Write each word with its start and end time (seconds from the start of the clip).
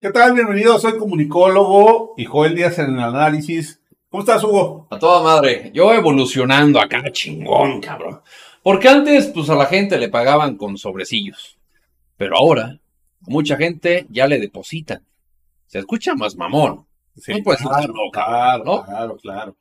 ¿Qué 0.00 0.10
tal? 0.10 0.34
Bienvenido, 0.34 0.78
soy 0.78 0.98
comunicólogo 0.98 2.14
y 2.16 2.24
Joel 2.26 2.54
Díaz 2.54 2.78
en 2.78 2.94
el 2.94 3.00
análisis. 3.00 3.80
¿Cómo 4.10 4.22
estás, 4.22 4.44
Hugo? 4.44 4.86
A 4.90 4.98
toda 4.98 5.22
madre. 5.22 5.70
Yo 5.74 5.92
evolucionando 5.92 6.80
acá, 6.80 7.02
chingón, 7.12 7.80
cabrón. 7.80 8.20
Porque 8.62 8.88
antes, 8.88 9.26
pues 9.28 9.48
a 9.50 9.54
la 9.54 9.66
gente 9.66 9.98
le 9.98 10.08
pagaban 10.08 10.56
con 10.56 10.76
sobrecillos. 10.76 11.58
Pero 12.16 12.36
ahora, 12.36 12.78
mucha 13.22 13.56
gente 13.56 14.06
ya 14.10 14.26
le 14.26 14.38
depositan. 14.38 15.02
Se 15.66 15.78
escucha 15.78 16.14
más 16.14 16.36
mamón. 16.36 16.86
Sí, 17.16 17.32
No 17.32 17.42
puedes 17.44 17.62
claro, 17.62 17.76
escucharlo, 17.80 18.10
claro, 18.12 18.64
¿no? 18.64 18.84
claro, 18.84 19.16
claro. 19.16 19.56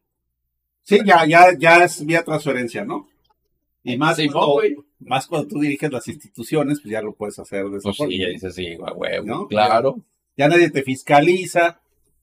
Sí, 0.83 0.99
ya, 1.05 1.25
ya, 1.25 1.57
ya 1.57 1.83
es 1.83 2.05
vía 2.05 2.23
transferencia, 2.23 2.83
¿no? 2.85 3.07
Y 3.83 3.97
más, 3.97 4.17
Sí, 4.17 4.27
cuando, 4.27 4.61
no, 4.61 4.83
más 4.99 5.27
cuando 5.27 5.47
tú 5.47 5.59
diriges 5.59 5.91
las 5.91 6.07
instituciones, 6.07 6.81
pues 6.81 6.91
ya 6.91 7.01
lo 7.01 7.13
puedes 7.13 7.39
hacer 7.39 7.65
de 7.69 7.77
esa 7.77 7.83
Pues 7.89 7.97
forma. 7.97 8.11
sí, 8.11 8.19
ya 8.19 8.27
dice 8.27 8.51
sí, 8.51 8.75
güey, 8.75 9.23
¿No? 9.23 9.47
Claro. 9.47 9.95
Ya 10.37 10.47
nadie 10.47 10.69
te 10.69 10.83
fiscaliza, 10.83 11.81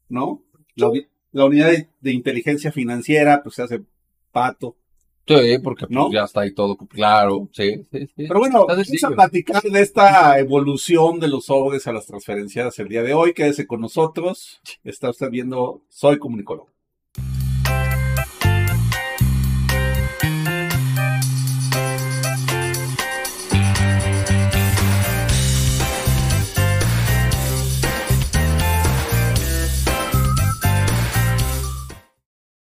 ¿no? 0.08 0.42
La, 0.74 0.90
la 1.32 1.44
unidad 1.46 1.70
de, 1.70 1.88
de 2.00 2.12
inteligencia 2.12 2.72
financiera, 2.72 3.42
pues 3.42 3.56
se 3.56 3.62
hace 3.62 3.82
pato. 4.32 4.76
Sí, 5.26 5.58
porque 5.62 5.86
pues, 5.86 5.94
¿No? 5.94 6.12
ya 6.12 6.24
está 6.24 6.40
ahí 6.40 6.52
todo. 6.52 6.76
Claro, 6.76 7.48
sí, 7.52 7.86
sí, 7.92 8.06
sí. 8.06 8.24
Pero 8.26 8.40
bueno, 8.40 8.66
vamos 8.66 9.04
a 9.04 9.10
platicar 9.10 9.62
de 9.62 9.80
esta 9.80 10.38
evolución 10.38 11.20
de 11.20 11.28
los 11.28 11.46
sobres 11.46 11.86
a 11.86 11.92
las 11.92 12.06
transferencias 12.06 12.78
el 12.80 12.88
día 12.88 13.02
de 13.02 13.14
hoy. 13.14 13.32
Quédese 13.32 13.66
con 13.66 13.80
nosotros. 13.80 14.60
Está 14.82 15.10
usted 15.10 15.30
viendo 15.30 15.84
Soy 15.88 16.18
Comunicólogo. 16.18 16.71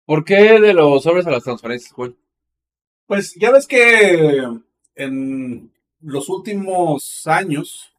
¿Por 0.09 0.25
qué 0.25 0.59
de 0.59 0.73
los 0.73 1.03
sobres 1.03 1.27
a 1.27 1.29
las 1.29 1.43
transferencias, 1.43 1.93
güey? 1.93 2.15
Pues 3.05 3.35
ya 3.35 3.51
ves 3.51 3.67
que 3.67 4.41
en 4.95 5.71
los 6.01 6.29
últimos 6.29 7.27
años, 7.27 7.91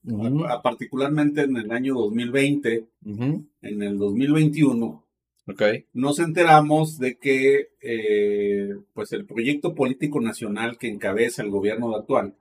a- 0.48 0.60
particularmente 0.60 1.42
en 1.42 1.56
el 1.56 1.70
año 1.70 1.94
2020, 1.94 2.84
Ujú. 3.06 3.44
en 3.62 3.82
el 3.84 3.96
2021, 3.96 5.04
Ok. 5.48 5.62
nos 5.92 6.18
enteramos 6.18 6.98
de 6.98 7.16
que 7.16 7.68
eh, 7.80 8.76
pues 8.92 9.12
el 9.12 9.24
proyecto 9.24 9.76
político 9.76 10.20
nacional 10.20 10.78
que 10.78 10.88
encabeza 10.88 11.42
el 11.42 11.50
gobierno 11.50 11.94
actual, 11.94 12.34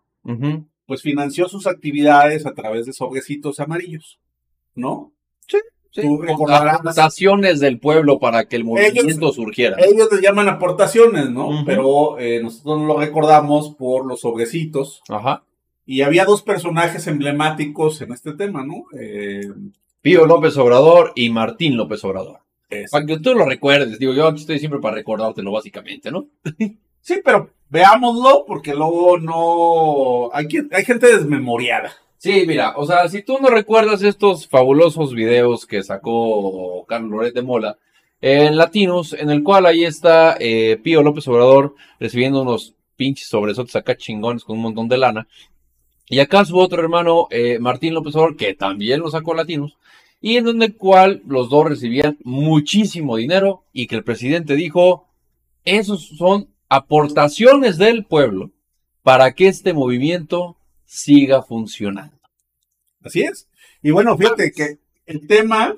pues 0.87 1.03
financió 1.03 1.47
sus 1.47 1.67
actividades 1.67 2.47
a 2.47 2.55
través 2.55 2.87
de 2.87 2.93
sobrecitos 2.93 3.59
amarillos, 3.59 4.19
¿no? 4.73 5.13
Sí, 5.47 5.57
Tú 5.91 6.21
recordarás- 6.21 6.79
aportaciones 6.79 7.59
del 7.59 7.79
pueblo 7.79 8.19
para 8.19 8.45
que 8.45 8.55
el 8.55 8.63
movimiento 8.63 9.31
surgiera. 9.33 9.77
Ellos 9.79 10.07
les 10.11 10.21
llaman 10.21 10.47
aportaciones, 10.47 11.29
¿no? 11.29 11.63
Pero 11.65 12.19
eh, 12.19 12.41
nosotros 12.43 12.81
lo 12.81 12.97
recordamos 12.99 13.75
por 13.75 14.05
los 14.05 14.21
sobrecitos. 14.21 15.01
Ajá. 15.09 15.43
Y 15.85 16.01
había 16.03 16.25
dos 16.25 16.43
personajes 16.43 17.07
emblemáticos 17.07 18.01
en 18.01 18.11
este 18.13 18.33
tema, 18.33 18.63
¿no? 18.63 18.85
Eh, 18.99 19.41
Pío 20.01 20.25
López 20.27 20.55
Obrador 20.57 21.11
y 21.15 21.29
Martín 21.31 21.75
López 21.75 22.03
Obrador. 22.03 22.39
es- 22.69 22.91
Para 22.91 23.05
que 23.07 23.17
tú 23.19 23.33
lo 23.33 23.45
recuerdes, 23.45 23.97
digo, 23.97 24.13
yo 24.13 24.27
aquí 24.27 24.41
estoy 24.41 24.59
siempre 24.59 24.79
para 24.79 24.95
recordártelo 24.95 25.51
básicamente, 25.51 26.11
¿no? 26.11 26.27
Sí, 27.01 27.21
pero 27.25 27.49
veámoslo 27.69 28.45
porque 28.45 28.75
luego 28.75 29.17
no... 29.17 30.29
Hay, 30.33 30.45
quien- 30.47 30.69
hay 30.71 30.85
gente 30.85 31.07
desmemoriada. 31.07 31.93
Sí, 32.19 32.43
mira, 32.45 32.73
o 32.75 32.85
sea, 32.85 33.07
si 33.07 33.23
tú 33.23 33.37
no 33.41 33.47
recuerdas 33.47 34.03
estos 34.03 34.45
fabulosos 34.45 35.13
videos 35.13 35.65
que 35.65 35.83
sacó 35.83 36.85
Carlos 36.85 37.11
Loret 37.11 37.33
de 37.33 37.41
Mola 37.41 37.77
en 38.19 38.57
Latinos, 38.57 39.13
en 39.13 39.29
el 39.29 39.41
cual 39.41 39.65
ahí 39.65 39.85
está 39.85 40.35
eh, 40.37 40.77
Pío 40.83 41.01
López 41.01 41.25
Obrador 41.29 41.75
recibiendo 41.97 42.41
unos 42.41 42.75
pinches 42.97 43.29
sobresotes 43.29 43.77
acá 43.77 43.95
chingones 43.95 44.43
con 44.43 44.57
un 44.57 44.63
montón 44.63 44.89
de 44.89 44.97
lana. 44.97 45.29
Y 46.09 46.19
acá 46.19 46.43
su 46.43 46.57
otro 46.57 46.81
hermano, 46.81 47.27
eh, 47.31 47.57
Martín 47.57 47.93
López 47.93 48.13
Obrador, 48.15 48.35
que 48.35 48.53
también 48.53 48.99
lo 48.99 49.09
sacó 49.09 49.33
Latinos, 49.33 49.77
y 50.19 50.35
en 50.35 50.43
donde 50.43 50.73
cual 50.75 51.21
los 51.25 51.49
dos 51.49 51.69
recibían 51.69 52.17
muchísimo 52.25 53.15
dinero 53.15 53.63
y 53.71 53.87
que 53.87 53.95
el 53.95 54.03
presidente 54.03 54.55
dijo, 54.55 55.07
esos 55.63 56.09
son 56.17 56.49
aportaciones 56.67 57.77
del 57.77 58.03
pueblo 58.03 58.51
para 59.03 59.31
que 59.31 59.47
este 59.47 59.71
movimiento 59.71 60.57
siga 60.89 61.43
funcionando. 61.43 62.17
Así 63.03 63.21
es. 63.21 63.47
Y 63.83 63.91
bueno, 63.91 64.17
fíjate 64.17 64.51
que 64.51 64.79
el 65.05 65.27
tema, 65.27 65.77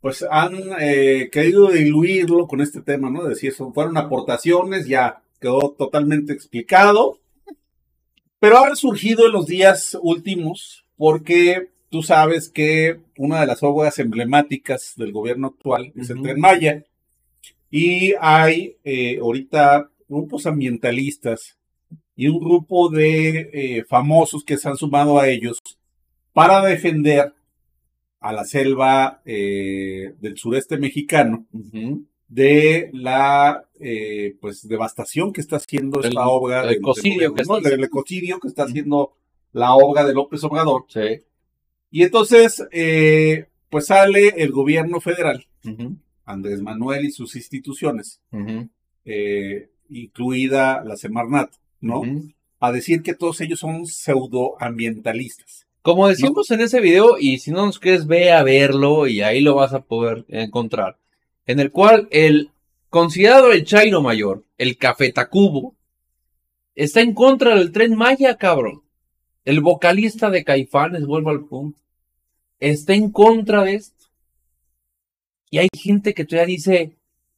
pues 0.00 0.24
han 0.28 0.54
eh, 0.80 1.28
querido 1.30 1.68
diluirlo 1.68 2.46
con 2.48 2.62
este 2.62 2.80
tema, 2.80 3.10
¿no? 3.10 3.24
Decir, 3.24 3.52
son, 3.52 3.74
fueron 3.74 3.98
aportaciones, 3.98 4.86
ya 4.86 5.22
quedó 5.40 5.74
totalmente 5.76 6.32
explicado. 6.32 7.18
Pero 8.38 8.58
ha 8.58 8.70
resurgido 8.70 9.26
en 9.26 9.32
los 9.32 9.44
días 9.44 9.96
últimos 10.00 10.86
porque 10.96 11.68
tú 11.90 12.02
sabes 12.02 12.48
que 12.48 12.98
una 13.18 13.40
de 13.40 13.46
las 13.46 13.62
obras 13.62 13.98
emblemáticas 13.98 14.94
del 14.96 15.12
gobierno 15.12 15.48
actual 15.48 15.92
es 15.94 16.08
el. 16.08 16.22
Tren 16.22 16.40
Maya. 16.40 16.84
Y 17.70 18.14
hay 18.18 18.78
eh, 18.84 19.18
ahorita 19.20 19.90
grupos 20.08 20.46
ambientalistas 20.46 21.59
y 22.20 22.28
un 22.28 22.38
grupo 22.38 22.90
de 22.90 23.48
eh, 23.52 23.84
famosos 23.88 24.44
que 24.44 24.58
se 24.58 24.68
han 24.68 24.76
sumado 24.76 25.18
a 25.18 25.28
ellos 25.28 25.58
para 26.34 26.62
defender 26.62 27.32
a 28.20 28.32
la 28.34 28.44
selva 28.44 29.22
eh, 29.24 30.14
del 30.20 30.36
sureste 30.36 30.76
mexicano 30.76 31.46
de 32.28 32.90
la 32.92 33.64
eh, 33.80 34.36
pues 34.40 34.68
devastación 34.68 35.32
que 35.32 35.40
está 35.40 35.56
haciendo 35.56 36.00
El- 36.00 36.08
esta 36.08 36.28
obra 36.28 36.62
el 36.64 36.74
ecocidio 36.74 37.32
que 37.34 37.40
está 37.42 37.54
haciendo. 37.56 37.86
ecocidio 37.86 38.38
que 38.38 38.48
está 38.48 38.64
haciendo 38.64 39.12
la 39.52 39.74
obra 39.74 40.04
de 40.04 40.12
López 40.12 40.44
Obrador 40.44 40.84
Sí. 40.88 41.22
y 41.90 42.02
entonces 42.02 42.62
pues 43.70 43.86
sale 43.86 44.34
el 44.36 44.50
gobierno 44.52 45.00
federal. 45.00 45.46
Andrés 46.26 46.60
Manuel 46.60 47.06
y 47.06 47.10
sus 47.12 47.34
instituciones 47.34 48.20
incluida 49.88 50.84
la 50.84 50.96
Semarnat 50.96 51.50
no 51.80 52.02
a 52.60 52.72
decir 52.72 53.02
que 53.02 53.14
todos 53.14 53.40
ellos 53.40 53.58
son 53.58 53.86
pseudoambientalistas 53.86 55.66
Como 55.82 56.08
decimos 56.08 56.50
en 56.50 56.60
ese 56.60 56.80
video, 56.80 57.16
y 57.18 57.38
si 57.38 57.50
no 57.50 57.64
nos 57.64 57.80
crees, 57.80 58.06
ve 58.06 58.32
a 58.32 58.42
verlo 58.42 59.06
y 59.06 59.22
ahí 59.22 59.40
lo 59.40 59.54
vas 59.54 59.72
a 59.72 59.80
poder 59.80 60.26
encontrar. 60.28 60.98
En 61.46 61.58
el 61.58 61.72
cual 61.72 62.06
el 62.10 62.50
considerado 62.90 63.50
el 63.50 63.64
Chairo 63.64 64.02
Mayor, 64.02 64.44
el 64.58 64.76
Café 64.76 65.10
Tacubo, 65.10 65.74
está 66.74 67.00
en 67.00 67.14
contra 67.14 67.56
del 67.56 67.72
tren 67.72 67.96
Maya, 67.96 68.36
cabrón. 68.36 68.82
El 69.46 69.62
vocalista 69.62 70.28
de 70.28 70.44
Caifanes, 70.44 71.06
vuelvo 71.06 71.30
al 71.30 71.46
punto, 71.46 71.80
está 72.58 72.92
en 72.92 73.10
contra 73.10 73.64
de 73.64 73.76
esto. 73.76 74.04
Y 75.48 75.58
hay 75.58 75.68
gente 75.74 76.12
que 76.12 76.26
todavía 76.26 76.54
dice 76.54 76.96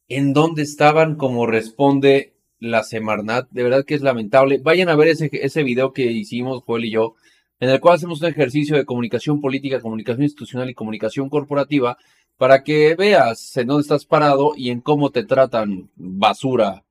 en 0.09 0.33
dónde 0.33 0.63
estaban, 0.63 1.15
como 1.15 1.45
responde 1.45 2.32
la 2.63 2.83
Semarnat. 2.83 3.49
De 3.51 3.63
verdad 3.63 3.85
que 3.85 3.95
es 3.95 4.01
lamentable. 4.01 4.57
Vayan 4.57 4.89
a 4.89 4.95
ver 4.95 5.09
ese, 5.09 5.29
ese 5.31 5.63
video 5.63 5.93
que 5.93 6.03
hicimos, 6.03 6.63
Joel 6.63 6.85
y 6.85 6.91
yo, 6.91 7.15
en 7.59 7.69
el 7.69 7.79
cual 7.79 7.95
hacemos 7.95 8.21
un 8.21 8.27
ejercicio 8.27 8.75
de 8.75 8.85
comunicación 8.85 9.41
política, 9.41 9.81
comunicación 9.81 10.23
institucional 10.23 10.69
y 10.69 10.73
comunicación 10.73 11.29
corporativa 11.29 11.97
para 12.37 12.63
que 12.63 12.95
veas 12.95 13.55
en 13.57 13.67
dónde 13.67 13.81
estás 13.81 14.05
parado 14.05 14.53
y 14.55 14.69
en 14.69 14.81
cómo 14.81 15.11
te 15.11 15.23
tratan 15.23 15.89
basura 15.95 16.83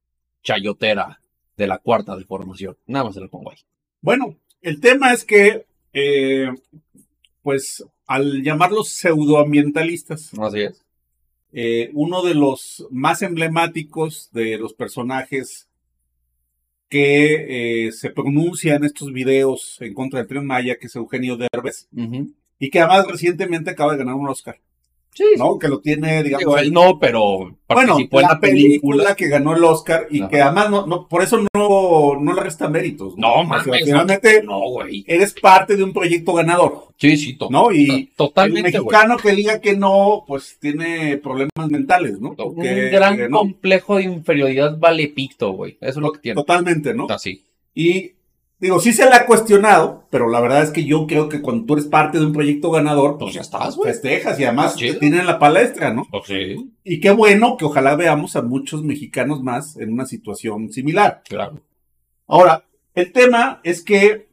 chayotera 0.42 1.20
de 1.56 1.66
la 1.66 1.78
cuarta 1.78 2.16
de 2.16 2.24
formación. 2.24 2.76
Nada 2.86 3.06
más 3.06 3.14
se 3.14 3.20
lo 3.20 3.28
pongo 3.28 3.50
ahí. 3.50 3.58
Bueno, 4.00 4.36
el 4.60 4.80
tema 4.80 5.12
es 5.12 5.24
que, 5.24 5.66
eh, 5.92 6.48
pues, 7.42 7.84
al 8.06 8.42
llamarlos 8.42 8.90
pseudoambientalistas, 8.90 10.32
Así 10.38 10.62
es. 10.62 10.81
Eh, 11.52 11.90
uno 11.92 12.22
de 12.22 12.34
los 12.34 12.86
más 12.90 13.22
emblemáticos 13.22 14.30
de 14.32 14.58
los 14.58 14.72
personajes 14.74 15.68
que 16.88 17.86
eh, 17.86 17.92
se 17.92 18.10
pronuncia 18.10 18.74
en 18.74 18.84
estos 18.84 19.12
videos 19.12 19.78
en 19.80 19.94
contra 19.94 20.18
del 20.18 20.28
Tren 20.28 20.46
Maya, 20.46 20.76
que 20.76 20.86
es 20.86 20.96
Eugenio 20.96 21.36
Derbez, 21.36 21.88
y 22.58 22.70
que 22.70 22.80
además 22.80 23.06
recientemente 23.06 23.70
acaba 23.70 23.92
de 23.92 23.98
ganar 23.98 24.14
un 24.14 24.28
Oscar, 24.28 24.60
Sí, 25.14 25.24
¿no? 25.36 25.58
Que 25.58 25.68
lo 25.68 25.80
tiene, 25.80 26.22
digamos, 26.22 26.38
Digo, 26.40 26.56
él 26.58 26.72
no, 26.72 26.98
pero 26.98 27.20
bueno, 27.30 27.56
participó 27.66 28.20
en 28.20 28.22
la 28.22 28.28
la 28.34 28.40
película. 28.40 28.70
película 29.02 29.14
que 29.16 29.28
ganó 29.28 29.54
el 29.54 29.62
Oscar 29.62 30.06
y 30.10 30.20
Ajá. 30.20 30.28
que 30.30 30.40
además 30.40 30.70
no, 30.70 30.86
no, 30.86 31.06
por 31.06 31.22
eso 31.22 31.38
no, 31.54 32.18
no 32.18 32.32
le 32.34 32.40
resta 32.40 32.68
méritos. 32.68 33.14
No, 33.18 33.32
O 33.34 33.44
sea, 33.44 33.44
mames. 33.44 33.84
finalmente 33.84 34.42
No, 34.42 34.60
güey. 34.70 35.04
eres 35.06 35.34
parte 35.34 35.76
de 35.76 35.84
un 35.84 35.92
proyecto 35.92 36.32
ganador, 36.32 36.86
Sí, 36.96 37.16
sí, 37.18 37.34
to- 37.36 37.48
¿no? 37.50 37.70
Y 37.72 38.06
to- 38.16 38.28
totalmente, 38.28 38.70
el 38.76 38.82
güey. 38.82 38.94
mexicano 38.96 39.16
que 39.18 39.32
diga 39.32 39.60
que 39.60 39.76
no, 39.76 40.24
pues 40.26 40.56
tiene 40.58 41.18
problemas 41.18 41.68
mentales, 41.68 42.18
¿no? 42.18 42.30
Un 42.30 42.62
gran 42.90 43.20
eh, 43.20 43.28
no, 43.28 43.40
complejo 43.40 43.96
de 43.96 44.04
inferioridad 44.04 44.78
vale 44.78 45.08
pito, 45.08 45.52
güey. 45.52 45.72
Eso 45.82 45.90
es 45.90 45.96
lo 45.98 46.12
que 46.12 46.20
tiene. 46.20 46.36
totalmente, 46.36 46.94
¿no? 46.94 47.06
Así. 47.10 47.42
Y 47.74 48.12
Digo, 48.62 48.78
sí 48.78 48.92
se 48.92 49.04
le 49.06 49.16
ha 49.16 49.26
cuestionado, 49.26 50.06
pero 50.08 50.28
la 50.28 50.40
verdad 50.40 50.62
es 50.62 50.70
que 50.70 50.84
yo 50.84 51.08
creo 51.08 51.28
que 51.28 51.42
cuando 51.42 51.66
tú 51.66 51.72
eres 51.72 51.86
parte 51.86 52.20
de 52.20 52.26
un 52.26 52.32
proyecto 52.32 52.70
ganador, 52.70 53.18
pues 53.18 53.34
ya 53.34 53.40
estás, 53.40 53.74
güey. 53.74 53.90
festejas 53.90 54.38
y 54.38 54.44
además 54.44 54.76
te 54.76 54.94
tienen 54.94 55.26
la 55.26 55.40
palestra, 55.40 55.92
¿no? 55.92 56.06
Pues 56.08 56.26
sí, 56.26 56.70
Y 56.84 57.00
qué 57.00 57.10
bueno 57.10 57.56
que 57.56 57.64
ojalá 57.64 57.96
veamos 57.96 58.36
a 58.36 58.42
muchos 58.42 58.84
mexicanos 58.84 59.42
más 59.42 59.76
en 59.78 59.92
una 59.92 60.06
situación 60.06 60.72
similar. 60.72 61.24
claro. 61.28 61.60
Ahora, 62.28 62.64
el 62.94 63.10
tema 63.10 63.60
es 63.64 63.82
que 63.82 64.28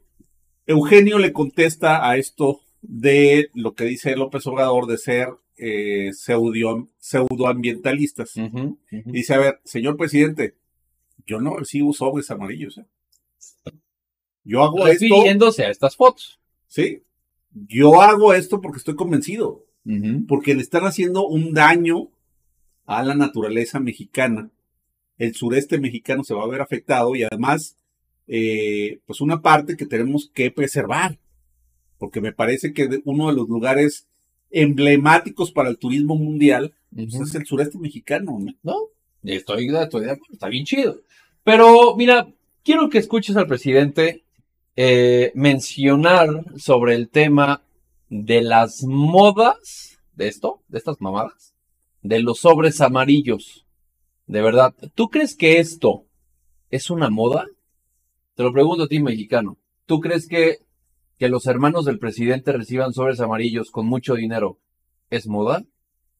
Eugenio 0.64 1.18
le 1.18 1.32
contesta 1.32 2.08
a 2.08 2.16
esto 2.16 2.60
de 2.82 3.50
lo 3.52 3.74
que 3.74 3.82
dice 3.82 4.14
López 4.14 4.46
Obrador 4.46 4.86
de 4.86 4.96
ser 4.96 5.30
eh, 5.56 6.10
pseudo, 6.12 6.88
pseudoambientalistas. 7.00 8.34
Dice, 9.06 9.34
a 9.34 9.38
ver, 9.38 9.60
señor 9.64 9.96
presidente, 9.96 10.54
yo 11.26 11.40
no 11.40 11.56
recibo 11.56 11.92
sobres 11.92 12.30
amarillos. 12.30 12.78
¿eh? 12.78 12.84
Yo 14.44 14.62
hago 14.62 14.86
esto, 14.86 15.04
Refiriéndose 15.04 15.64
a 15.64 15.70
estas 15.70 15.96
fotos. 15.96 16.38
sí, 16.66 17.02
yo 17.52 18.00
hago 18.00 18.32
esto 18.32 18.60
porque 18.60 18.78
estoy 18.78 18.94
convencido, 18.94 19.64
porque 20.28 20.54
le 20.54 20.62
están 20.62 20.84
haciendo 20.84 21.26
un 21.26 21.52
daño 21.52 22.08
a 22.86 23.02
la 23.02 23.14
naturaleza 23.14 23.80
mexicana. 23.80 24.50
El 25.18 25.34
sureste 25.34 25.80
mexicano 25.80 26.22
se 26.22 26.34
va 26.34 26.44
a 26.44 26.48
ver 26.48 26.60
afectado 26.60 27.14
y 27.16 27.24
además, 27.24 27.76
eh, 28.28 29.00
pues 29.04 29.20
una 29.20 29.42
parte 29.42 29.76
que 29.76 29.86
tenemos 29.86 30.30
que 30.32 30.50
preservar, 30.52 31.18
porque 31.98 32.20
me 32.20 32.32
parece 32.32 32.72
que 32.72 33.00
uno 33.04 33.28
de 33.28 33.34
los 33.34 33.48
lugares 33.48 34.06
emblemáticos 34.50 35.50
para 35.52 35.68
el 35.68 35.78
turismo 35.78 36.14
mundial 36.16 36.74
pues, 36.94 37.14
es 37.14 37.34
el 37.34 37.46
sureste 37.46 37.78
mexicano. 37.78 38.38
¿no? 38.38 38.54
¿no? 38.62 38.76
Estoy, 39.24 39.66
estoy 39.66 40.04
de 40.04 40.10
acuerdo, 40.12 40.32
está 40.32 40.48
bien 40.48 40.64
chido. 40.64 41.00
Pero 41.44 41.96
mira, 41.96 42.28
quiero 42.62 42.88
que 42.88 42.98
escuches 42.98 43.36
al 43.36 43.46
presidente 43.46 44.22
eh, 44.82 45.30
mencionar 45.34 46.26
sobre 46.56 46.94
el 46.94 47.10
tema 47.10 47.62
de 48.08 48.40
las 48.40 48.82
modas, 48.82 49.98
de 50.14 50.26
esto, 50.26 50.62
de 50.68 50.78
estas 50.78 51.02
mamadas, 51.02 51.54
de 52.00 52.20
los 52.20 52.38
sobres 52.40 52.80
amarillos. 52.80 53.66
De 54.26 54.40
verdad, 54.40 54.74
¿tú 54.94 55.10
crees 55.10 55.36
que 55.36 55.58
esto 55.58 56.06
es 56.70 56.88
una 56.88 57.10
moda? 57.10 57.44
Te 58.34 58.42
lo 58.42 58.54
pregunto 58.54 58.84
a 58.84 58.88
ti, 58.88 59.02
mexicano. 59.02 59.58
¿Tú 59.84 60.00
crees 60.00 60.26
que, 60.26 60.60
que 61.18 61.28
los 61.28 61.44
hermanos 61.44 61.84
del 61.84 61.98
presidente 61.98 62.50
reciban 62.50 62.94
sobres 62.94 63.20
amarillos 63.20 63.70
con 63.70 63.84
mucho 63.84 64.14
dinero 64.14 64.60
es 65.10 65.26
moda? 65.26 65.62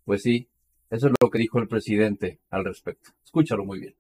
Pues 0.05 0.21
sí, 0.21 0.51
eso 0.91 1.07
es 1.07 1.15
lo 1.19 1.31
que 1.31 1.39
dijo 1.39 1.61
el 1.61 1.67
presidente 1.67 2.41
al 2.51 2.67
respecto. 2.67 3.09
Escúchalo 3.25 3.65
muy 3.65 3.81
bien. 3.81 3.95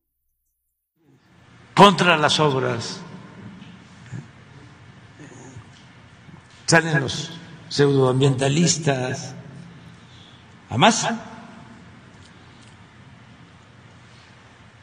contra 1.74 2.18
las 2.18 2.38
obras. 2.40 3.02
Salen 6.70 7.00
los 7.00 7.32
pseudoambientalistas. 7.68 9.34
Además, 10.68 11.10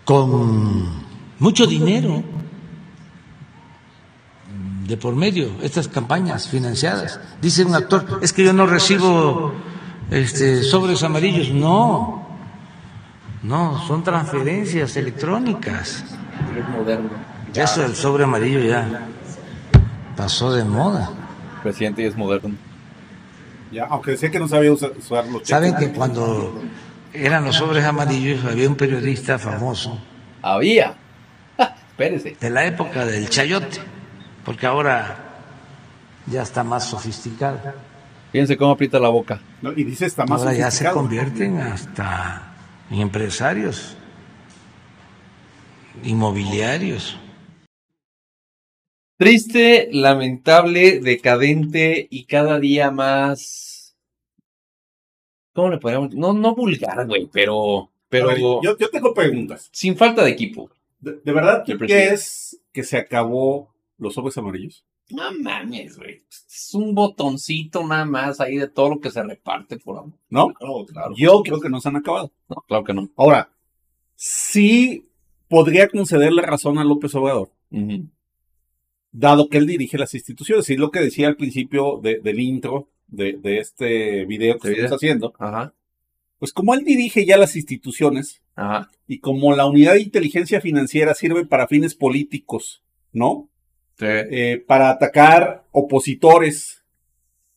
con 0.04 1.06
mucho 1.40 1.66
dinero 1.66 2.22
de 4.86 4.98
por 4.98 5.16
medio, 5.16 5.50
estas 5.62 5.88
campañas 5.88 6.50
financiadas. 6.50 7.22
Dice 7.42 7.64
un 7.64 7.74
actor, 7.74 8.20
es 8.22 8.34
que 8.34 8.44
yo 8.44 8.52
no 8.52 8.66
recibo 8.66 9.54
este, 10.12 10.64
sobres 10.64 11.04
amarillos. 11.04 11.52
No, 11.52 12.28
no, 13.44 13.82
son 13.88 14.04
transferencias 14.04 14.98
electrónicas. 14.98 16.04
Eso 17.54 17.82
del 17.82 17.96
sobre 17.96 18.26
amarillo 18.26 18.60
ya 18.60 19.08
pasó 20.18 20.52
de 20.52 20.66
moda. 20.66 21.27
Presidente 21.64 22.06
es 22.06 22.16
moderno. 22.16 22.56
Ya, 23.72 23.86
aunque 23.86 24.16
sé 24.18 24.32
que 24.32 24.40
no 24.40 24.48
sabía 24.48 24.72
usar, 24.72 24.92
usar 24.98 25.26
los 25.26 25.44
cheques. 25.44 25.50
Saben 25.50 25.76
que 25.76 25.92
cuando 25.92 26.62
eran 27.14 27.44
los 27.44 27.56
sobres 27.56 27.84
amarillos 27.84 28.46
había 28.46 28.68
un 28.68 28.76
periodista 28.76 29.38
famoso 29.40 30.00
Había. 30.42 30.96
Ja, 31.58 31.76
espérese. 31.90 32.38
de 32.40 32.50
la 32.50 32.66
época 32.66 33.06
del 33.06 33.30
chayote, 33.30 33.80
porque 34.46 34.66
ahora 34.66 35.18
ya 36.28 36.44
está 36.44 36.64
más 36.64 36.86
sofisticado. 36.86 37.60
Fíjense 38.32 38.58
cómo 38.58 38.72
aprieta 38.72 39.00
la 39.00 39.10
boca. 39.10 39.40
¿no? 39.62 39.72
Y 39.72 39.84
dice 39.84 40.06
está 40.06 40.26
más 40.26 40.42
Ahora 40.42 40.54
ya 40.54 40.72
se 40.72 40.90
convierten 40.92 41.60
hasta 41.60 42.54
en 42.90 43.02
empresarios 43.02 43.98
inmobiliarios. 46.04 47.18
Triste, 49.18 49.90
lamentable, 49.92 51.00
decadente 51.00 52.08
y 52.10 52.26
cada 52.26 52.60
día 52.60 52.92
más. 52.92 53.98
¿Cómo 55.54 55.70
le 55.70 55.80
podríamos.? 55.80 56.14
No, 56.14 56.34
no 56.34 56.54
vulgar, 56.54 57.08
güey, 57.08 57.28
pero. 57.32 57.90
Pero. 58.10 58.28
Ver, 58.28 58.40
yo, 58.40 58.78
yo 58.78 58.90
tengo 58.90 59.14
preguntas. 59.14 59.70
Sin 59.72 59.98
falta 59.98 60.24
de 60.24 60.32
equipo. 60.32 60.70
¿De, 61.00 61.14
de 61.14 61.32
verdad 61.32 61.64
presidente. 61.64 61.86
crees 61.86 62.60
que 62.72 62.84
se 62.84 62.98
acabó 62.98 63.74
los 63.98 64.14
sobres 64.14 64.38
amarillos? 64.38 64.86
No 65.10 65.32
mames, 65.32 65.98
güey. 65.98 66.22
Es 66.30 66.74
un 66.74 66.94
botoncito 66.94 67.86
nada 67.88 68.06
más 68.06 68.40
ahí 68.40 68.58
de 68.58 68.68
todo 68.68 68.90
lo 68.90 69.00
que 69.00 69.10
se 69.10 69.24
reparte 69.24 69.78
por 69.78 69.98
amor. 69.98 70.20
¿No? 70.30 70.50
Claro, 70.50 70.86
claro. 70.86 71.14
Yo 71.18 71.42
creo 71.44 71.60
que 71.60 71.70
no 71.70 71.80
se 71.80 71.90
han 71.90 71.96
acabado. 71.96 72.32
No, 72.50 72.58
claro 72.68 72.84
que 72.84 72.94
no. 72.94 73.10
Ahora, 73.16 73.50
sí 74.16 75.10
podría 75.50 75.88
concederle 75.88 76.42
razón 76.42 76.78
a 76.78 76.84
López 76.84 77.16
Obrador, 77.16 77.52
Ujú. 77.72 78.10
Dado 79.12 79.50
que 79.50 79.58
él 79.58 79.68
dirige 79.68 79.98
las 79.98 80.14
instituciones. 80.14 80.70
Y 80.70 80.78
lo 80.78 80.92
que 80.92 81.00
decía 81.00 81.28
al 81.28 81.36
principio 81.38 82.00
de- 82.02 82.20
del 82.20 82.40
intro 82.40 82.90
de, 83.08 83.34
de 83.34 83.60
este 83.60 84.26
video 84.26 84.60
que 84.60 84.70
¿De 84.70 84.74
estamos 84.76 84.98
haciendo, 84.98 85.34
Ajá. 85.40 85.74
pues 86.40 86.52
como 86.54 86.74
él 86.74 86.84
dirige 86.84 87.26
ya 87.26 87.38
las 87.38 87.56
instituciones 87.56 88.42
Ajá. 88.56 88.90
y 89.08 89.20
como 89.20 89.56
la 89.56 89.66
unidad 89.66 89.94
de 89.94 90.02
inteligencia 90.02 90.60
financiera 90.62 91.14
sirve 91.14 91.46
para 91.46 91.68
fines 91.68 91.96
políticos, 91.96 92.84
¿no? 93.14 93.50
Sí. 94.00 94.06
eh, 94.08 94.64
para 94.68 94.90
atacar 94.92 95.64
opositores, 95.72 96.84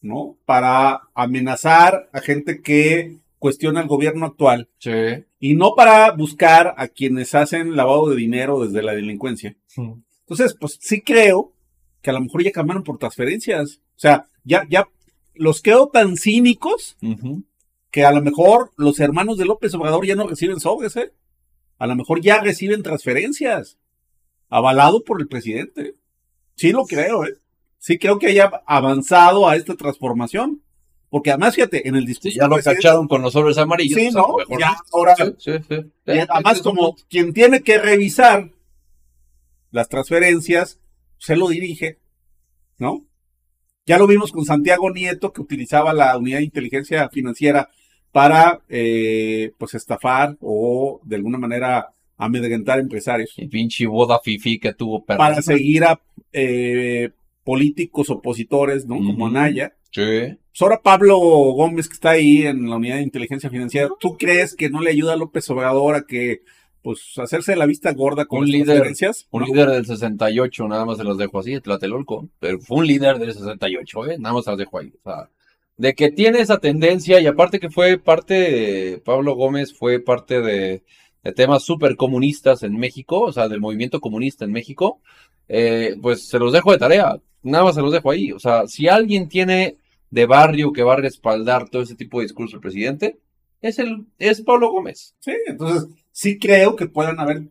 ¿no? 0.00 0.38
Para 0.46 1.02
amenazar 1.14 2.08
a 2.12 2.20
gente 2.20 2.62
que 2.62 3.18
cuestiona 3.38 3.80
el 3.82 3.88
gobierno 3.88 4.24
actual 4.26 4.68
Sí. 4.78 4.90
y 5.38 5.54
no 5.56 5.74
para 5.74 6.12
buscar 6.12 6.74
a 6.78 6.88
quienes 6.88 7.34
hacen 7.34 7.76
lavado 7.76 8.08
de 8.08 8.16
dinero 8.16 8.64
desde 8.64 8.82
la 8.82 8.94
delincuencia. 8.94 9.56
Entonces, 10.30 10.56
pues 10.58 10.78
sí 10.80 11.00
creo 11.00 11.52
que 12.02 12.10
a 12.10 12.12
lo 12.12 12.20
mejor 12.20 12.44
ya 12.44 12.52
cambiaron 12.52 12.84
por 12.84 12.98
transferencias. 12.98 13.80
O 13.96 13.98
sea, 13.98 14.28
ya, 14.44 14.64
ya 14.70 14.86
los 15.34 15.60
quedo 15.60 15.88
tan 15.88 16.16
cínicos 16.16 16.96
que 17.90 18.04
a 18.04 18.12
lo 18.12 18.22
mejor 18.22 18.70
los 18.76 19.00
hermanos 19.00 19.38
de 19.38 19.44
López 19.44 19.74
Obrador 19.74 20.06
ya 20.06 20.14
no 20.14 20.28
reciben 20.28 20.60
sobres, 20.60 20.94
¿eh? 20.96 21.12
A 21.78 21.86
lo 21.88 21.96
mejor 21.96 22.20
ya 22.20 22.40
reciben 22.40 22.82
transferencias, 22.84 23.76
avalado 24.48 25.02
por 25.02 25.20
el 25.20 25.26
presidente. 25.26 25.96
Sí 26.54 26.70
lo 26.70 26.84
creo, 26.84 27.24
¿eh? 27.24 27.34
Sí 27.78 27.98
creo 27.98 28.18
que 28.20 28.28
haya 28.28 28.50
avanzado 28.66 29.48
a 29.48 29.56
esta 29.56 29.74
transformación. 29.74 30.62
Porque 31.08 31.30
además, 31.30 31.56
fíjate, 31.56 31.88
en 31.88 31.96
el 31.96 32.04
discurso... 32.04 32.34
Sí, 32.34 32.38
ya 32.38 32.46
lo 32.46 32.56
cacharon 32.58 33.08
con 33.08 33.20
los 33.20 33.32
sobres 33.32 33.58
amarillos. 33.58 33.98
Sí, 33.98 34.10
¿no? 34.12 34.28
mejor 34.36 34.60
Ya, 34.60 34.76
ahora- 34.92 35.16
Sí, 35.16 35.32
sí, 35.68 35.74
y 36.06 36.18
además, 36.18 36.62
como 36.62 36.94
quien 37.08 37.32
tiene 37.32 37.62
que 37.62 37.78
revisar 37.78 38.52
las 39.70 39.88
transferencias, 39.88 40.80
se 41.18 41.36
lo 41.36 41.48
dirige, 41.48 41.98
¿no? 42.78 43.06
Ya 43.86 43.98
lo 43.98 44.06
vimos 44.06 44.32
con 44.32 44.44
Santiago 44.44 44.90
Nieto, 44.90 45.32
que 45.32 45.40
utilizaba 45.40 45.92
la 45.92 46.16
unidad 46.16 46.38
de 46.38 46.44
inteligencia 46.44 47.08
financiera 47.08 47.68
para, 48.12 48.62
eh, 48.68 49.52
pues, 49.58 49.74
estafar 49.74 50.36
o 50.40 51.00
de 51.04 51.16
alguna 51.16 51.38
manera 51.38 51.88
amedrentar 52.16 52.78
empresarios, 52.78 53.32
Y 53.36 53.46
pinche 53.48 53.86
boda 53.86 54.20
fifi 54.22 54.58
que 54.58 54.74
tuvo 54.74 55.04
perro. 55.04 55.18
para 55.18 55.40
seguir 55.40 55.84
a 55.84 56.00
eh, 56.32 57.10
políticos 57.44 58.10
opositores, 58.10 58.86
¿no? 58.86 58.96
Como. 58.96 59.26
Anaya. 59.26 59.72
Sí. 59.90 60.02
Pues 60.02 60.62
ahora 60.62 60.82
Pablo 60.82 61.18
Gómez, 61.18 61.88
que 61.88 61.94
está 61.94 62.10
ahí 62.10 62.46
en 62.46 62.68
la 62.68 62.76
unidad 62.76 62.96
de 62.96 63.02
inteligencia 63.02 63.50
financiera, 63.50 63.88
¿tú 63.98 64.16
crees 64.18 64.54
que 64.54 64.68
no 64.68 64.80
le 64.80 64.90
ayuda 64.90 65.14
a 65.14 65.16
López 65.16 65.48
Obrador 65.50 65.94
a 65.94 66.06
que, 66.06 66.42
pues, 66.82 67.12
hacerse 67.18 67.56
la 67.56 67.66
vista 67.66 67.92
gorda 67.92 68.24
con 68.24 68.40
Un 68.40 68.50
líder, 68.50 68.66
transferencias? 68.66 69.26
Un 69.30 69.42
¿no? 69.42 69.46
líder 69.46 69.70
del 69.70 69.86
68, 69.86 70.68
nada 70.68 70.84
más 70.84 70.98
se 70.98 71.04
los 71.04 71.18
dejo 71.18 71.38
así, 71.38 71.60
Tlatelolco. 71.60 72.28
Pero 72.38 72.60
fue 72.60 72.78
un 72.78 72.86
líder 72.86 73.18
del 73.18 73.32
68, 73.32 74.10
¿eh? 74.10 74.18
Nada 74.18 74.34
más 74.34 74.44
se 74.44 74.50
los 74.50 74.58
dejo 74.58 74.78
ahí. 74.78 74.92
O 75.02 75.02
sea, 75.02 75.28
de 75.76 75.94
que 75.94 76.10
tiene 76.10 76.40
esa 76.40 76.58
tendencia, 76.58 77.20
y 77.20 77.26
aparte 77.26 77.60
que 77.60 77.70
fue 77.70 77.98
parte, 77.98 78.34
de, 78.34 78.98
Pablo 79.04 79.34
Gómez 79.34 79.74
fue 79.74 80.00
parte 80.00 80.40
de, 80.40 80.82
de 81.22 81.32
temas 81.32 81.62
súper 81.62 81.96
comunistas 81.96 82.62
en 82.62 82.76
México, 82.76 83.20
o 83.20 83.32
sea, 83.32 83.48
del 83.48 83.60
movimiento 83.60 84.00
comunista 84.00 84.44
en 84.44 84.52
México, 84.52 85.00
eh, 85.48 85.96
pues 86.00 86.28
se 86.28 86.38
los 86.38 86.52
dejo 86.52 86.72
de 86.72 86.78
tarea. 86.78 87.20
Nada 87.42 87.64
más 87.64 87.74
se 87.74 87.82
los 87.82 87.92
dejo 87.92 88.10
ahí. 88.10 88.32
O 88.32 88.38
sea, 88.38 88.66
si 88.66 88.88
alguien 88.88 89.28
tiene 89.28 89.76
de 90.10 90.26
barrio 90.26 90.72
que 90.72 90.82
va 90.82 90.94
a 90.94 91.00
respaldar 91.00 91.68
todo 91.68 91.82
ese 91.82 91.94
tipo 91.94 92.18
de 92.18 92.26
discurso 92.26 92.56
del 92.56 92.62
presidente, 92.62 93.18
es 93.60 93.78
el, 93.78 94.06
es 94.18 94.42
Pablo 94.42 94.70
Gómez. 94.70 95.14
Sí, 95.18 95.32
entonces 95.46 95.88
sí 96.12 96.38
creo 96.38 96.76
que 96.76 96.86
puedan 96.86 97.18
haber 97.20 97.44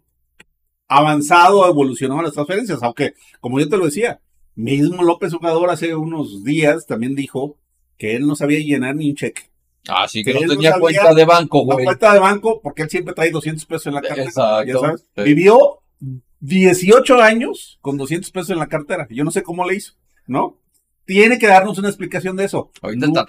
avanzado, 0.87 1.67
evolucionado 1.67 2.21
las 2.21 2.33
transferencias, 2.33 2.81
aunque, 2.81 3.13
como 3.39 3.59
yo 3.59 3.69
te 3.69 3.77
lo 3.77 3.85
decía, 3.85 4.21
mismo 4.55 5.03
López 5.03 5.33
Obrador 5.33 5.69
hace 5.69 5.95
unos 5.95 6.43
días 6.43 6.85
también 6.85 7.15
dijo 7.15 7.57
que 7.97 8.15
él 8.15 8.25
no 8.25 8.35
sabía 8.35 8.59
llenar 8.59 8.95
ni 8.95 9.09
un 9.09 9.15
cheque. 9.15 9.43
Ah, 9.87 10.07
sí, 10.07 10.23
que 10.23 10.33
Que 10.33 10.45
no 10.45 10.53
tenía 10.53 10.79
cuenta 10.79 11.13
de 11.13 11.25
banco, 11.25 11.63
güey. 11.63 11.85
cuenta 11.85 12.13
de 12.13 12.19
banco, 12.19 12.59
porque 12.61 12.83
él 12.83 12.89
siempre 12.89 13.13
trae 13.13 13.31
200 13.31 13.65
pesos 13.65 13.87
en 13.87 13.93
la 13.95 14.01
cartera. 14.01 14.27
Exacto, 14.27 14.65
ya 14.65 14.79
sabes. 14.79 15.05
sí. 15.15 15.23
Vivió 15.23 15.79
18 16.39 17.21
años 17.21 17.77
con 17.81 17.97
200 17.97 18.31
pesos 18.31 18.49
en 18.51 18.59
la 18.59 18.67
cartera. 18.67 19.07
Yo 19.09 19.23
no 19.23 19.31
sé 19.31 19.43
cómo 19.43 19.67
le 19.67 19.75
hizo, 19.75 19.93
¿no? 20.27 20.57
Tiene 21.09 21.39
que 21.39 21.47
darnos 21.47 21.79
una 21.79 21.87
explicación 21.87 22.35
de 22.35 22.43
eso. 22.43 22.69
Ahorita 22.83 23.07
Nunca 23.07 23.25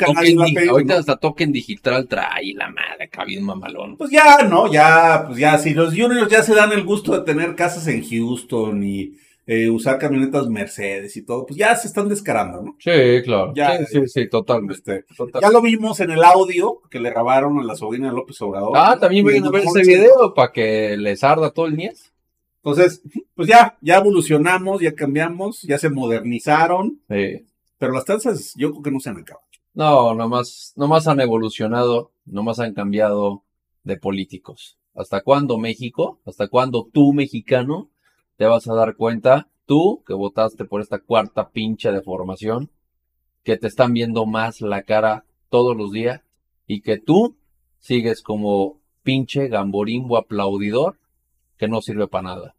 hasta, 0.99 1.16
token, 1.16 1.50
digital 1.50 2.06
trae 2.06 2.52
la 2.54 2.68
madre, 2.68 3.04
acá 3.04 3.25
bien 3.25 3.42
mamalón. 3.42 3.96
Pues 3.96 4.10
ya, 4.10 4.42
¿no? 4.46 4.70
Ya, 4.70 5.25
pues 5.26 5.38
ya, 5.38 5.56
si 5.56 5.72
los 5.72 5.94
juniors 5.96 6.30
ya 6.30 6.42
se 6.42 6.54
dan 6.54 6.72
el 6.72 6.84
gusto 6.84 7.18
de 7.18 7.25
tener 7.25 7.54
casas 7.54 7.87
en 7.87 8.06
Houston 8.06 8.84
y 8.84 9.14
eh, 9.46 9.70
usar 9.70 9.96
camionetas 9.96 10.46
Mercedes 10.49 11.16
y 11.16 11.25
todo, 11.25 11.46
pues 11.46 11.58
ya 11.58 11.75
se 11.75 11.88
están 11.88 12.10
descarando, 12.10 12.60
¿no? 12.60 12.76
Sí, 12.78 13.22
claro. 13.25 13.54
Ya, 13.56 13.78
sí, 13.78 13.84
sí, 13.90 14.08
sí, 14.08 14.28
totalmente. 14.28 14.75
Este, 14.75 15.14
total. 15.16 15.40
ya 15.40 15.49
lo 15.49 15.62
vimos 15.62 16.00
en 16.00 16.10
el 16.10 16.22
audio 16.22 16.82
que 16.90 17.00
le 17.00 17.08
grabaron 17.08 17.60
a 17.60 17.64
la 17.64 17.76
sobrina 17.76 18.08
de 18.08 18.14
López 18.14 18.42
Obrador. 18.42 18.72
Ah, 18.75 18.99
también 19.00 19.25
vayan 19.25 19.46
a 19.46 19.50
ver 19.50 19.64
ese 19.64 19.80
video 19.90 20.34
para 20.34 20.52
que 20.52 20.99
les 20.99 21.25
arda 21.25 21.50
todo 21.50 21.64
el 21.64 21.78
niés. 21.78 22.12
Entonces, 22.62 23.00
pues 23.34 23.49
ya, 23.49 23.78
ya 23.80 23.96
evolucionamos, 23.96 24.82
ya 24.82 24.94
cambiamos, 24.94 25.62
ya 25.62 25.78
se 25.78 25.88
modernizaron, 25.88 27.00
Sí. 27.08 27.46
Pero 27.80 27.94
las 27.94 28.04
tasas 28.04 28.52
yo 28.56 28.72
creo 28.72 28.82
que 28.82 28.90
no 28.90 29.00
se 29.00 29.08
han 29.08 29.16
acabado. 29.16 29.46
No, 29.72 30.14
nomás, 30.14 30.75
nomás 30.76 31.08
han 31.08 31.18
evolucionado, 31.18 32.12
nomás 32.26 32.60
han 32.60 32.75
cambiado 32.75 33.42
de 33.84 33.96
políticos. 33.96 34.78
¿Hasta 34.94 35.22
cuándo 35.22 35.56
México? 35.56 36.20
¿Hasta 36.26 36.49
cuándo 36.49 36.90
tú, 36.92 37.14
mexicano, 37.14 37.88
te 38.37 38.44
vas 38.44 38.68
a 38.68 38.75
dar 38.75 38.96
cuenta, 38.96 39.49
tú 39.64 40.04
que 40.06 40.12
votaste 40.12 40.66
por 40.66 40.82
esta 40.82 40.99
cuarta 40.99 41.52
pinche 41.52 41.90
de 41.90 42.02
formación, 42.02 42.70
que 43.44 43.56
te 43.56 43.68
están 43.68 43.94
viendo 43.94 44.26
más 44.26 44.60
la 44.60 44.82
cara 44.82 45.25
todos 45.49 45.75
los 45.75 45.90
días 45.90 46.20
y 46.66 46.82
que 46.82 46.99
tú 46.99 47.38
sigues 47.78 48.20
como 48.20 48.78
pinche 49.02 49.49
gamborimbo 49.49 50.18
aplaudidor 50.18 50.99
que 51.56 51.66
no 51.66 51.80
sirve 51.80 52.08
para 52.08 52.25
nada? 52.25 52.56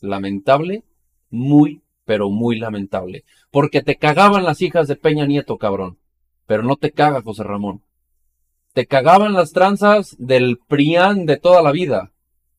Lamentable, 0.00 0.82
muy, 1.30 1.83
pero 2.04 2.30
muy 2.30 2.58
lamentable. 2.58 3.24
Porque 3.50 3.82
te 3.82 3.96
cagaban 3.96 4.44
las 4.44 4.62
hijas 4.62 4.88
de 4.88 4.96
Peña 4.96 5.26
Nieto, 5.26 5.58
cabrón 5.58 5.98
pero 6.46 6.62
no 6.62 6.76
te 6.76 6.92
caga 6.92 7.22
José 7.22 7.42
Ramón. 7.42 7.82
Te 8.72 8.86
cagaban 8.86 9.32
las 9.32 9.52
tranzas 9.52 10.16
del 10.18 10.58
PRIAN 10.58 11.26
de 11.26 11.38
toda 11.38 11.62
la 11.62 11.72
vida. 11.72 12.12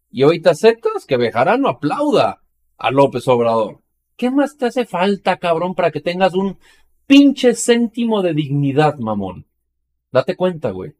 Y 0.10 0.24
hoy 0.24 0.42
te 0.42 0.50
aceptas 0.50 1.06
que 1.06 1.18
Bejarano 1.18 1.68
aplauda 1.68 2.42
a 2.78 2.92
López 2.92 3.28
Obrador. 3.28 3.82
¿Qué 4.16 4.32
más 4.32 4.56
te 4.58 4.68
hace 4.68 4.86
falta, 4.86 5.38
cabrón, 5.38 5.76
para 5.76 5.92
que 5.92 6.00
tengas 6.00 6.34
un 6.34 6.58
pinche 7.06 7.54
céntimo 7.54 8.22
de 8.22 8.34
dignidad, 8.34 8.98
mamón? 8.98 9.46
Date 10.12 10.38
cuenta, 10.38 10.72
güey, 10.72 10.94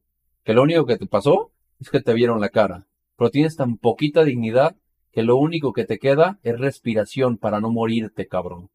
que 0.44 0.54
lo 0.54 0.64
único 0.64 0.86
que 0.86 0.98
te 0.98 1.08
pasó 1.08 1.52
es 1.80 1.90
que 1.90 2.02
te 2.02 2.14
vieron 2.14 2.42
la 2.42 2.50
cara. 2.50 2.88
Pero 3.18 3.30
tienes 3.30 3.56
tan 3.56 3.78
poquita 3.78 4.26
dignidad 4.26 4.76
que 5.16 5.24
lo 5.24 5.38
único 5.38 5.72
que 5.72 5.86
te 5.86 5.98
queda 5.98 6.40
es 6.44 6.60
respiración 6.60 7.38
para 7.38 7.62
no 7.62 7.72
morirte, 7.72 8.28
cabrón. 8.28 8.70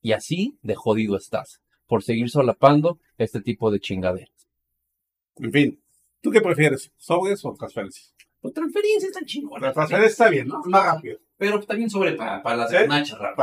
Y 0.00 0.12
así 0.12 0.56
de 0.62 0.76
jodido 0.76 1.16
estás 1.16 1.60
por 1.88 2.04
seguir 2.04 2.30
solapando 2.30 3.00
este 3.18 3.40
tipo 3.40 3.72
de 3.72 3.80
chingaderas. 3.80 4.48
En 5.38 5.50
fin, 5.50 5.82
¿tú 6.20 6.30
qué 6.30 6.40
prefieres? 6.40 6.92
¿Sobres 6.96 7.44
o 7.44 7.52
transferencias? 7.54 8.14
Pues 8.40 8.54
transferencias 8.54 9.10
están 9.10 9.24
chingonas. 9.24 9.62
La 9.62 9.72
transferencia 9.72 10.12
está 10.12 10.28
bien, 10.30 10.46
¿no? 10.46 10.62
Más 10.66 10.94
rápido. 10.94 11.18
Pero 11.36 11.58
también 11.60 11.90
sobre 11.90 12.12
para 12.12 12.56
las 12.56 12.70
¿Sí? 12.70 12.76
nachas 12.88 13.18
raras. 13.18 13.36